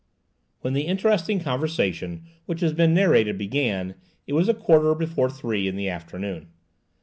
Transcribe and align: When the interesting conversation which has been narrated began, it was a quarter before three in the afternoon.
When 0.61 0.73
the 0.73 0.87
interesting 0.87 1.39
conversation 1.39 2.23
which 2.47 2.61
has 2.61 2.73
been 2.73 2.91
narrated 2.95 3.37
began, 3.37 3.93
it 4.25 4.33
was 4.33 4.49
a 4.49 4.55
quarter 4.55 4.95
before 4.95 5.29
three 5.29 5.67
in 5.67 5.75
the 5.75 5.89
afternoon. 5.89 6.47